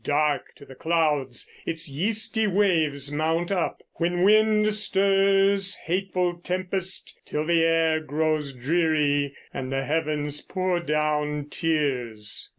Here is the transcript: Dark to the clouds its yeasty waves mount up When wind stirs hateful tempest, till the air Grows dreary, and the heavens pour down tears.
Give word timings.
Dark 0.03 0.55
to 0.55 0.65
the 0.65 0.73
clouds 0.73 1.47
its 1.63 1.87
yeasty 1.87 2.47
waves 2.47 3.11
mount 3.11 3.51
up 3.51 3.83
When 3.97 4.23
wind 4.23 4.73
stirs 4.73 5.75
hateful 5.75 6.37
tempest, 6.37 7.19
till 7.23 7.45
the 7.45 7.63
air 7.63 7.99
Grows 7.99 8.51
dreary, 8.53 9.35
and 9.53 9.71
the 9.71 9.85
heavens 9.85 10.41
pour 10.41 10.79
down 10.79 11.49
tears. 11.51 12.49